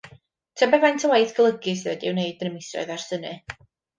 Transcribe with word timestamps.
Tybed 0.61 0.81
faint 0.85 1.03
o 1.09 1.11
waith 1.11 1.33
golygu 1.41 1.75
sydd 1.81 1.91
wedi 1.91 2.09
ei 2.11 2.15
wneud 2.15 2.41
yn 2.45 2.49
y 2.53 2.55
misoedd 2.55 2.95
ers 2.97 3.07
hynny? 3.15 3.37